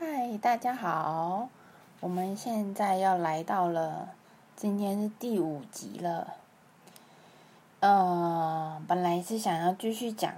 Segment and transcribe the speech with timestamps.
[0.00, 1.48] 嗨，大家好！
[1.98, 4.10] 我们现在要来到了，
[4.54, 6.34] 今天是第五集了。
[7.80, 10.32] 呃，本来是想要继续讲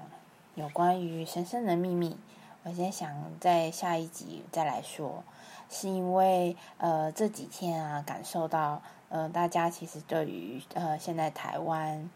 [0.54, 2.16] 有关于神圣的秘密，
[2.62, 5.22] 我先想在下一集再来说，
[5.68, 8.80] 是因为呃这几天啊感受到，
[9.10, 12.08] 呃大家其实对于呃现在台湾，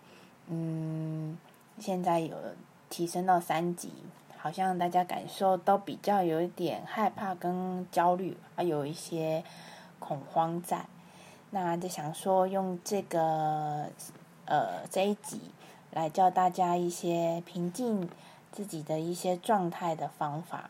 [0.47, 1.37] 嗯，
[1.79, 2.35] 现在有
[2.89, 3.93] 提升到三级。
[4.45, 9.43] 好像大家感受都比较有一点害怕跟焦虑，还有一些
[9.99, 10.85] 恐慌在。
[11.49, 13.89] 那就想说用这个
[14.45, 15.41] 呃这一集
[15.93, 18.07] 来教大家一些平静
[18.53, 20.68] 自己的一些状态的方法。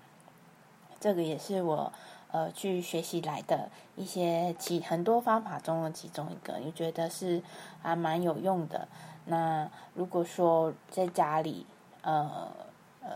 [1.01, 1.93] 这个也是我
[2.31, 7.43] 呃去学习来的一些其很多方法中的其中一个，你觉得是
[7.83, 8.87] 还蛮有用的。
[9.25, 11.67] 那如果说在家里
[12.03, 12.53] 呃
[13.03, 13.11] 呃。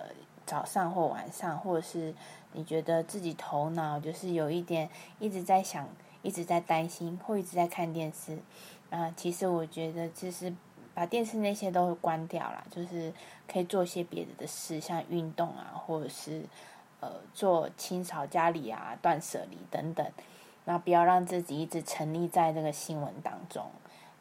[0.48, 2.14] 早上或晚上，或者是
[2.54, 4.88] 你觉得自己头脑就是有一点
[5.18, 5.86] 一直在想，
[6.22, 8.38] 一直在担心，或一直在看电视
[8.88, 10.50] 啊，其实我觉得就是
[10.94, 13.12] 把电视那些都关掉了，就是
[13.46, 16.42] 可以做些别的的事，像运动啊，或者是
[17.00, 20.10] 呃做清扫家里啊、断舍离等等，
[20.64, 23.70] 那不要让自己一直沉溺在这个新闻当中。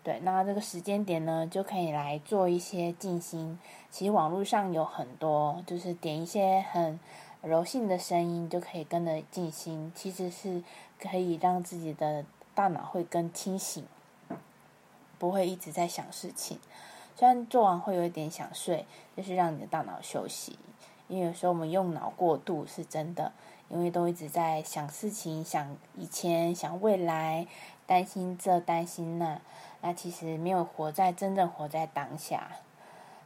[0.08, 3.60] 对，那这个时间点呢，就可以来做一些静心。
[3.92, 6.98] 其实网络上有很多，就是点一些很
[7.42, 9.92] 柔性的声音，就可以跟着静心。
[9.94, 10.64] 其实是
[10.98, 12.24] 可以让自己的
[12.56, 13.84] 大脑会更清醒，
[15.20, 16.58] 不会一直在想事情。
[17.18, 18.86] 虽然做完会有一点想睡，
[19.18, 20.58] 就是让你的大脑休息。
[21.10, 23.34] 因为有时候我们用脑过度是真的，
[23.68, 27.46] 因为都一直在想事情，想以前，想未来，
[27.86, 29.42] 担心这担心那。
[29.88, 32.52] 那其实没有活在真正活在当下，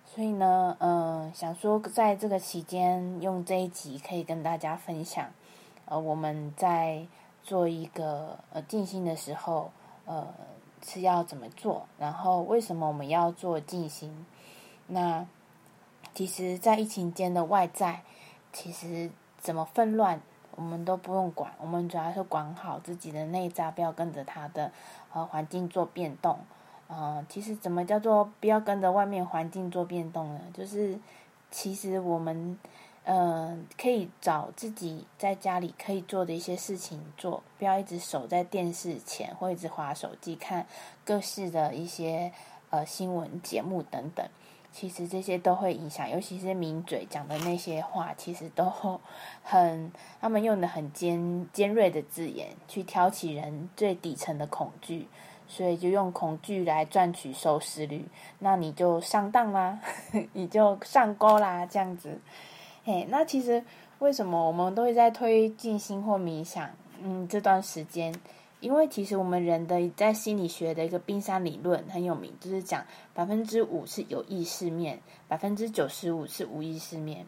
[0.06, 5.32] 所以呢，嗯，想说在这个期间用这一集可以跟大家分享，
[5.86, 7.08] 呃，我们在
[7.42, 9.72] 做一个呃静心的时候，
[10.06, 10.28] 呃
[10.86, 14.28] 是要怎么做，然后为什么我们要做静心？
[14.86, 15.26] 那
[16.14, 18.04] 其实，在疫情间的外在，
[18.54, 19.10] 其实
[19.40, 20.22] 怎么纷乱，
[20.56, 24.72] 我们都不用管，我们主要是管好自己的内在，不要跟着他的。
[25.14, 26.40] 呃环境做变动，
[26.88, 30.40] 呃，其实怎么叫做不要跟着外面环境做变动呢？
[30.54, 30.98] 就是
[31.50, 32.58] 其实我们，
[33.04, 40.66] 呃，可以找自己在家里可以做的一些事情做，不要一直守在电视前或一直划手机看
[41.04, 42.32] 各式的一些
[42.70, 44.26] 呃新闻节目等等。
[44.72, 48.72] 其实这些都会影响，尤其是名嘴讲的那些话，其实都
[49.44, 55.08] 很，他们用的很尖尖锐的字眼，去挑起人最底层的恐惧，
[55.48, 58.06] 所以就用恐惧来赚取收视率，
[58.40, 59.80] 那你就上当啦，
[60.34, 62.20] 你就上钩啦，这样子。
[62.86, 63.64] 嘿，那其实
[64.00, 66.70] 为什么我们都会在推进心或冥想？
[67.02, 68.14] 嗯，这段时间。
[68.62, 72.86] 因为其实我们人的在心理学的一个冰山理论很有名，就是讲
[73.16, 77.26] 百分之五是有意识面，百分之九十五是无意识面。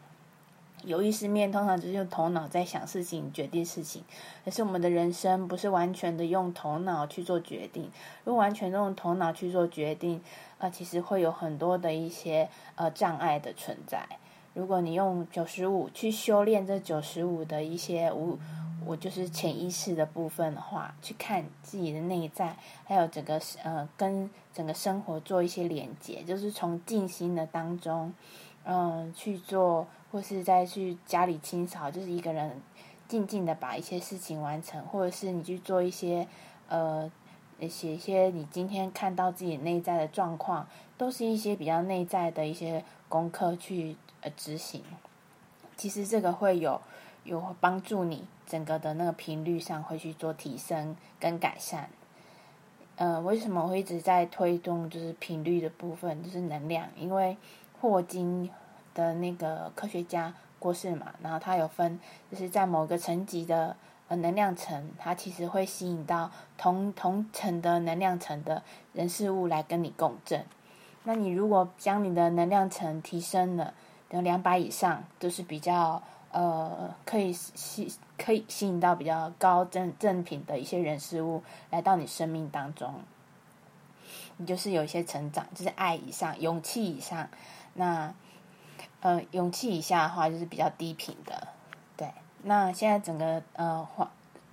[0.84, 4.04] 有意识面通常就是用头脑在想事情、决定事情，
[4.44, 7.90] 可是我们的人生不是完全的用头脑去做决定。
[8.22, 10.22] 如果完全用头脑去做决定，
[10.58, 14.06] 呃，其实会有很多的一些呃障碍的存在。
[14.52, 18.38] 如果你用九十五去修炼这九十五的一些无。
[18.86, 28.12] 我就是潜意识的部分的话，去看自己的内在，还有整个呃跟整个生活做一些连接，就是从静心的当中，
[28.64, 32.60] 嗯去做，或是再去家里清扫，就是一个人
[33.08, 36.26] 静静的把一些事情完成，或者是你去做一些
[36.68, 37.10] 呃
[37.68, 40.66] 写一些你今天看到自己内在的状况，
[40.98, 44.82] 都是一些比较内在的一些功课去呃执行。
[45.76, 46.80] 其实这个会有
[47.24, 48.24] 有帮助你。
[48.46, 51.88] 整个的那个频率上会去做提升跟改善，
[52.96, 56.86] 呃，为什么会一直在推动就是频率的部分，就是能量？
[56.96, 57.36] 因为
[57.80, 58.50] 霍金
[58.94, 61.98] 的那个科学家过世嘛，然后他有分，
[62.30, 63.76] 就是在某个层级的
[64.08, 70.44] 呃能量层，它其实会吸引到同同层的能量层的人事物来跟你共振。
[71.04, 73.72] 那你如果将你的能量层提升了，
[74.08, 76.02] 等两百以上，都是比较。
[76.34, 82.92] 呃，可以吸，可以吸引到比较高正正品的一些人事物来到你生命当中，
[84.36, 87.28] 你就是有一些成长，就是爱以上，勇气以上。
[87.74, 88.12] 那
[89.00, 91.46] 呃，勇气以下的话，就是比较低频的。
[91.96, 94.08] 对，那现在整个呃环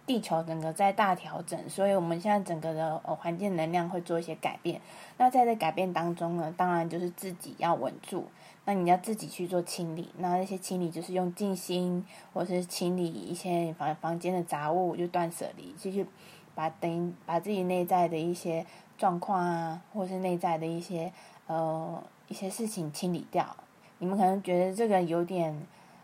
[0.05, 4.79] 地球整个在大调整，所以我们现在整个的呃环境能量会做一些改变。
[5.17, 8.27] 那在这改变当中呢，当然就是自己要稳住。
[8.65, 10.09] 那你要自己去做清理。
[10.17, 16.05] 那那些清理就是用静心，或是清理一些房房间的杂物，就断舍离，继续
[16.53, 18.65] 把等把自己内在的一些
[18.97, 21.11] 状况啊，或是内在的一些
[21.47, 23.55] 呃一些事情清理掉。
[23.97, 25.59] 你们可能觉得这个有点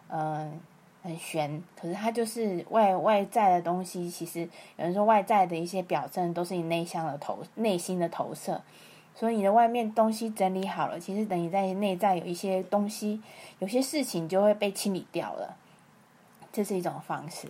[0.09, 0.59] 嗯
[1.03, 4.09] 很玄，可是它就是外外在的东西。
[4.09, 8.61] 其实有人说外在的一些表征都是你内向的投内心的投射。
[9.19, 13.19] 所以你的外面东西整理好了，其实等于在内在有一些东西，
[13.57, 15.57] 有些事情就会被清理掉了。
[16.53, 17.47] 这是一种方式，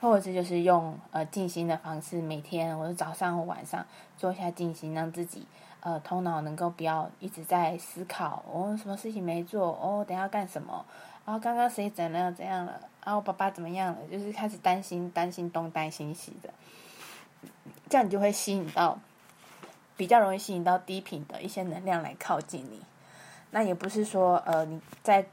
[0.00, 3.84] 或者是就是用呃静心的方式，每天或者早上或晚上
[4.16, 5.46] 做一下静心，让自己
[5.80, 10.82] 呃头脑能够不要一直在思考哦什么事情没做哦等下干什么，
[11.26, 16.48] 然后刚刚谁怎样怎样了，然后爸爸怎么样了，就是开始担心担心东担心西的，
[17.90, 18.98] 这样你就会吸引到。
[20.00, 22.80] 比较容易吸引到低频的一些能量来靠近你，
[23.50, 25.26] 那也不是说呃你在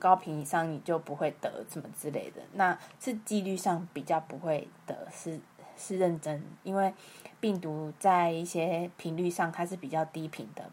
[0.00, 5.38] 高频以上你就不会得什么之类的，那是几率上比较不会得，是
[5.76, 6.92] 是认真，因为
[7.38, 10.68] 病毒在一些频率上它是比较低频的，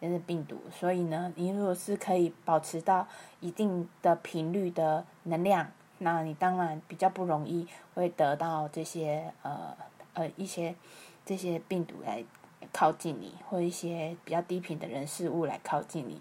[0.00, 3.06] 也是病毒，所以呢，你如果是可以保持到
[3.38, 9.76] 一定的频率的能量，那你当然比较不容易会得到这些呃
[10.14, 10.74] 呃一些
[11.24, 12.24] 这些病毒来。
[12.72, 16.20] 靠近你，或一些比较低频的人事物来靠近你，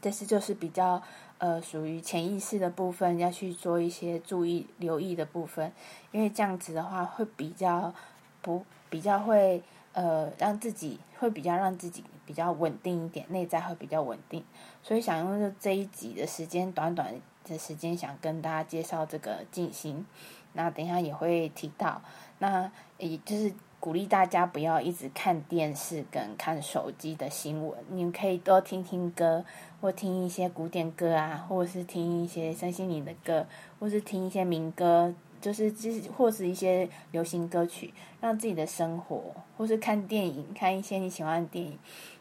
[0.00, 1.02] 这是就是比较
[1.38, 5.72] 呃属于潜意识的部分，要去做一些注意留意的部分，
[6.12, 7.92] 因为这样子的话会比较
[8.40, 9.62] 不比较会
[9.92, 14.44] 呃让自己会比较让自己比较稳定一点，内在会比较稳定，
[14.82, 17.14] 所以想用这这一集的时间短短
[17.44, 20.06] 的时间，想跟大家介绍这个静心，
[20.52, 22.00] 那等一下也会提到，
[22.38, 23.52] 那也就是。
[23.82, 29.44] 鼓励大家不要一直看电视跟看手机的新闻，你们可以多听听歌，
[29.80, 33.44] 或听一些古典歌啊，或者是听一些身心灵的歌，
[33.80, 39.20] 或是听一些民歌，就是就是或是一些流行歌曲，让自己的生活，
[39.58, 41.76] 或是看电影，看一些你喜欢的电影，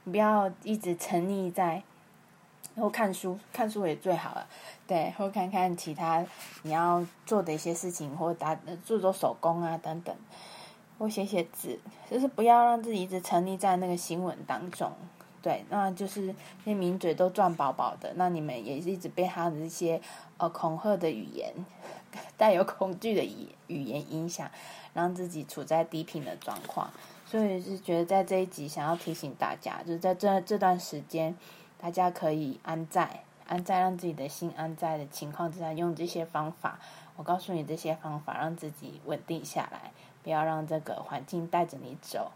[0.05, 1.83] 你不要一直沉溺在，
[2.75, 4.47] 或看书，看书也最好了，
[4.87, 6.25] 对，或看看其他
[6.63, 10.15] 你要做的一些事情，或打做做手工啊等等。
[11.01, 11.79] 或写写字，
[12.11, 14.91] 就是不要让自己一直沉溺在那个新闻当中。
[15.41, 19.99] 对，那就是那名嘴都赚饱饱的，那你们也一直被他的一些
[20.37, 21.51] 呃恐吓的语言，
[22.37, 24.51] 带有恐惧的语语言影响，
[24.93, 26.91] 让自己处在低频的状况。
[27.25, 31.35] 所以是觉得在这一集想要提醒大家，就是在这这段时间，
[31.79, 36.79] 大家可以安在安在让自己的心安在的情况之下，用这些方法。
[37.17, 39.91] 我告诉你这些方法，让自己稳定下来。
[40.23, 42.31] 不要让这个环境带着你走。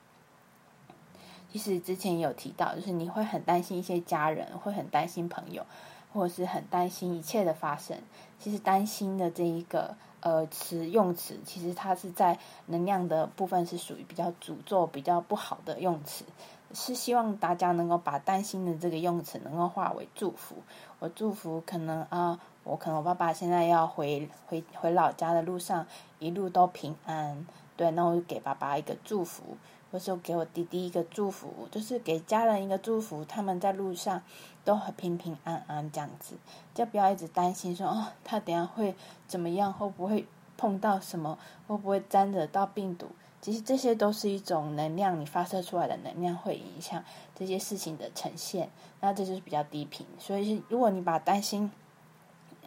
[1.51, 5.65] 其实之前有提到，就是你会很担心一些家人，会很担心朋友，
[6.13, 7.97] 或者是很担心一切的发生。
[8.39, 16.25] 其实担心的这一个呃词用词，其实它是在能量的部分是属于比较诅咒、比较不好的用词。
[16.73, 20.57] 是希望大家能够把担心的这个用词能够化为祝福。
[20.99, 25.87] 我祝福可能啊，我可能我爸爸现在要回回回老家的路上，
[26.19, 27.45] 一路都平安。
[27.77, 29.57] 对，那我就给爸爸一个祝福，
[29.91, 34.21] 或是给我弟弟一个祝福，就是给家人一个祝福，他们在路上
[34.63, 36.35] 都很平平安安这样子，
[36.73, 38.95] 就不要一直担心说哦，他等下会
[39.27, 40.25] 怎么样，会不会
[40.57, 41.37] 碰到什么，
[41.67, 43.07] 会不会沾惹到病毒？
[43.41, 47.03] 其实这些都是一种能量，你发射出来的能量会影响
[47.35, 48.71] 这些事情的呈现，
[49.01, 50.07] 那这就是比较低频。
[50.17, 51.69] 所以，如果你把担心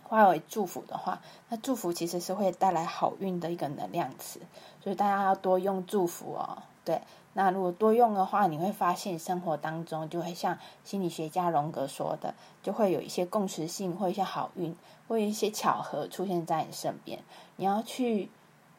[0.09, 4.41] 化为祝福的话，那祝福其实是会带来好运的一个能量词。
[4.83, 7.01] 所以大家要多用祝福哦，对。
[7.35, 14.75] 那如果多用的话，你会发现生活当中就会像心理学家荣格说的，就会有一些共识性或一些好运
[15.07, 17.21] 或一些巧合出现在你身边。
[17.57, 18.29] 你要去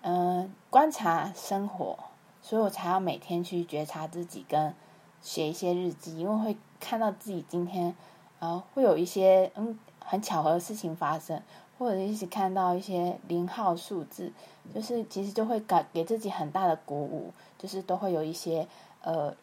[0.02, 1.98] 嗯观察生活，
[2.42, 4.74] 所以我才要每天去觉察自己，跟
[5.22, 7.96] 写一些日记，因为会看到自己今天
[8.40, 11.42] 啊会有一些嗯很巧合的事情发生。
[11.78, 14.30] 或者一起看到一些零号数字，
[14.76, 18.68] 就是其实就会给给自己很大的鼓舞，就是都会有一些
[19.02, 19.34] 呃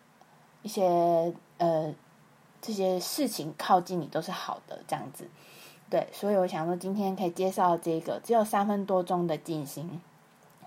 [0.60, 1.90] 一些呃
[2.60, 5.26] 这些事情靠近你都是好的这样子，
[5.88, 9.98] 对，所以我想说今天可以介绍这个只有三分多钟的进行，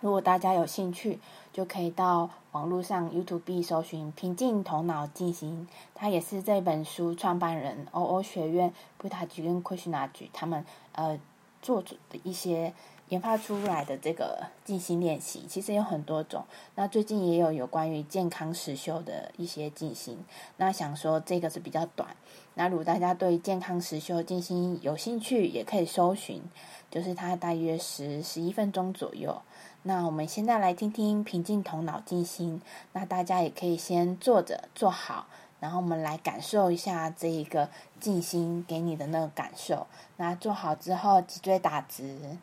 [0.01, 1.19] 如果大家有兴趣，
[1.51, 11.19] 就可以到网络上 YouTube 搜寻“平静头脑进行”，他也是这本书创办人欧欧学院布塔吉跟奎什纳吉他们呃。
[11.61, 12.73] 做的一些
[13.09, 16.45] 研发出来的这个静心练习，其实有很多种。
[16.75, 20.17] 那最近也有有关于健康实修的一些进行。
[20.55, 22.15] 那想说这个是比较短。
[22.53, 26.41] 那如果大家对健康实修进行有兴趣，也可以搜寻，
[26.89, 29.41] 就是它大约十十一分钟左右。
[29.83, 32.61] 那我们现在来听听平静头脑静心。
[32.93, 35.27] 那大家也可以先坐着坐好，
[35.59, 37.69] 然后我们来感受一下这一个
[37.99, 39.87] 静心给你的那个感受。
[40.17, 42.37] 那坐好之后，脊椎打直。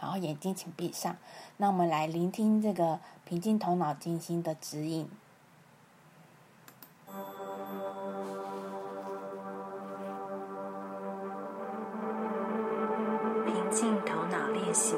[0.00, 1.16] 然后眼睛请闭上，
[1.56, 5.08] 那我们来聆听这个平静头脑、静心的指引。
[13.46, 14.94] 平静头脑练习。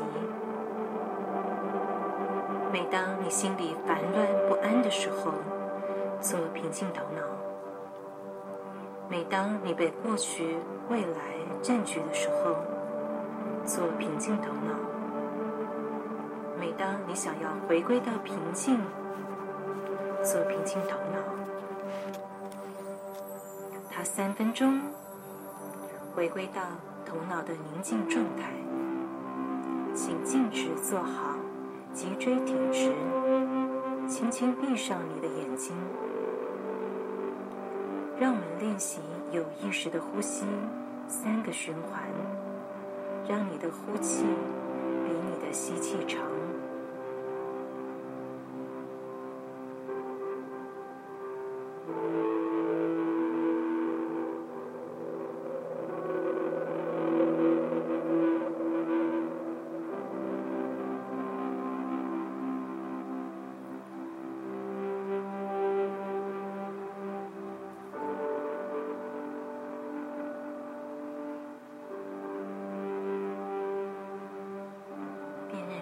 [2.90, 5.33] 当你心里烦乱不安的时候，
[6.21, 7.21] 做平静头脑；
[9.11, 10.57] 每当你被过去、
[10.88, 11.21] 未来
[11.62, 12.57] 占据的时候，
[13.66, 14.75] 做平静头脑。
[16.59, 18.80] 每当你想要回归到平静，
[20.23, 21.18] 做平静头脑，
[23.90, 24.80] 它三分钟，
[26.16, 26.62] 回归到
[27.04, 28.50] 头脑的宁静状态。
[29.95, 31.35] 请静止坐好，
[31.92, 32.92] 脊椎挺直，
[34.09, 35.75] 轻轻闭上你的眼睛。
[38.21, 40.45] 让我们练习有意识的呼吸
[41.07, 42.02] 三个循环，
[43.28, 44.25] 让你的呼气
[45.04, 46.21] 比你的吸气长。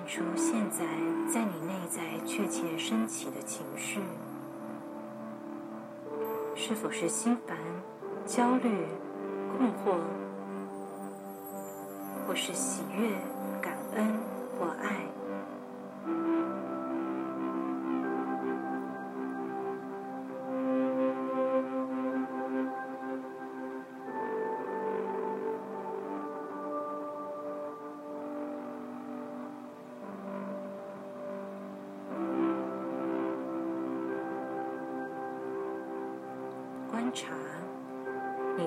[0.07, 0.85] 出现在
[1.29, 4.01] 在你内在确切升起的情绪，
[6.55, 7.57] 是否是心烦、
[8.25, 8.71] 焦虑、
[9.59, 9.99] 困惑，
[12.27, 13.11] 或是喜悦、
[13.61, 14.36] 感恩？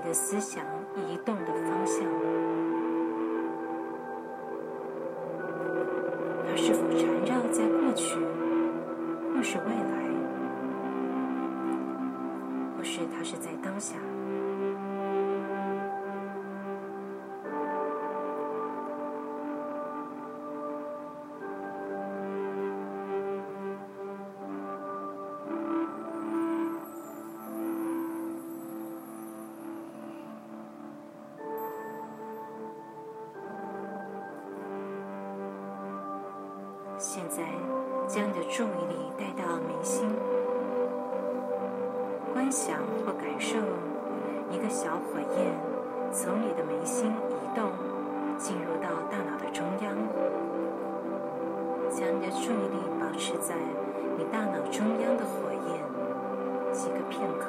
[0.10, 2.04] 的思想移动的方向，
[6.50, 8.16] 它是否缠绕在过去，
[9.32, 10.04] 或是未来，
[12.76, 13.98] 或是它是在当下？
[44.70, 45.52] 小火焰
[46.12, 47.72] 从你的眉心移动，
[48.38, 49.98] 进入到大脑的中央。
[51.90, 53.56] 将你的注意力保持在
[54.16, 55.82] 你大脑中央的火焰
[56.72, 57.48] 几个片刻。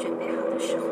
[0.00, 0.89] 准备好的时候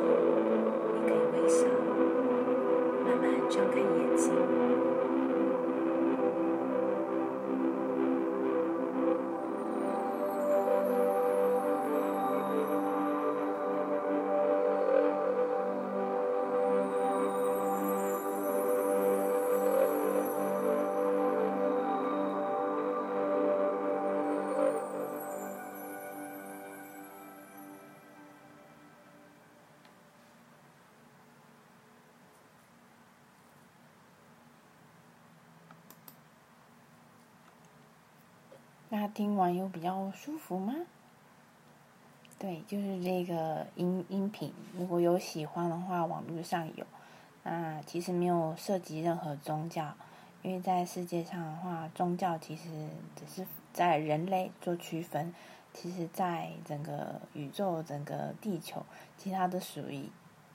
[38.90, 40.74] 那听完有比较舒服吗？
[42.38, 46.86] 对，就是这个音音频，如果有喜欢的话，网络上有。
[47.42, 49.92] 那其实没有涉及任何宗教，
[50.42, 55.34] 因为在世界上的话，宗教其实只是在人类做区分，
[55.74, 60.08] 其实在整个宇宙、整个地球，其他都属于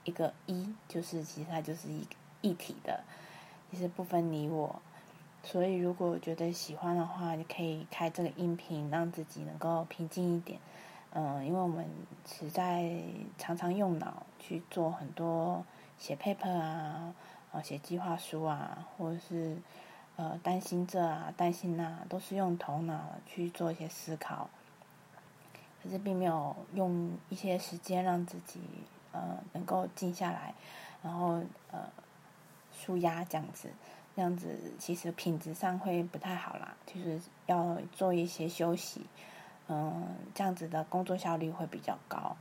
[0.04, 2.06] 一个一，就是其实它就是一
[2.40, 3.04] 一体的，
[3.70, 4.82] 其实不分你我。
[5.44, 10.58] 所以，如果觉得喜欢的话，你可以开这个音频，让自己能够平静一点。
[11.12, 11.86] 嗯，因为我们
[12.26, 12.90] 实在
[13.36, 15.64] 常常用脑去做很多
[15.98, 17.14] 写 paper 啊，
[17.52, 19.58] 啊写计划书啊，或者是
[20.16, 24.48] 呃担心这啊担心那，都是用头脑去做一些思考。
[25.82, 28.60] 可是并没有用一些时间让自己
[29.12, 30.54] 呃能够静下来，
[31.02, 31.80] 然后呃
[32.72, 33.68] 舒压这样子。
[34.16, 39.00] 这样子其实品质上会不太好啦，就是要做一些休息，
[39.66, 42.36] 嗯，这样子的工作效率会比较高，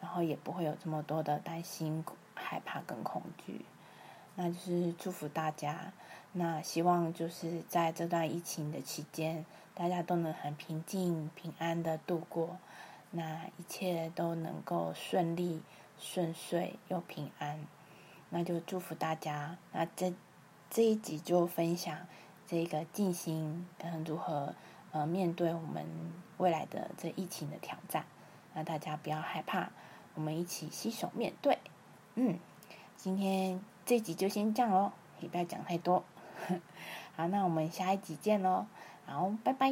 [0.00, 2.04] 然后也不会有这么多的担心、
[2.34, 3.64] 害怕跟恐惧。
[4.34, 5.92] 那就是祝福大家，
[6.32, 12.58] 那希望就是在这段疫情的期间，大家都能很平静、平安的度过，
[13.12, 15.62] 那一切都能够顺利、
[16.00, 17.64] 顺遂又平安。
[18.30, 20.12] 那就祝福大家，那这。
[20.74, 21.96] 这一集就分享
[22.48, 24.56] 这个静心嗯如何
[24.90, 25.86] 呃面对我们
[26.36, 28.04] 未来的这疫情的挑战，
[28.54, 29.68] 那大家不要害怕，
[30.16, 31.60] 我们一起携手面对。
[32.16, 32.40] 嗯，
[32.96, 34.90] 今天这集就先这样喽，
[35.20, 36.02] 也不要讲太多。
[37.14, 38.66] 好，那我们下一集见喽，
[39.06, 39.70] 好，拜拜。